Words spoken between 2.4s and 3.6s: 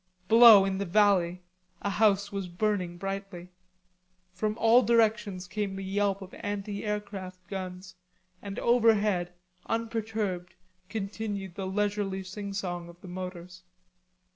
burning brightly.